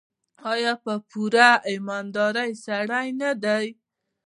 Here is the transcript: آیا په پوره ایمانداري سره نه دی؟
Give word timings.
آیا 0.51 0.73
په 0.83 0.93
پوره 1.09 1.49
ایمانداري 1.69 2.51
سره 2.65 2.99
نه 3.21 3.31
دی؟ 3.43 3.67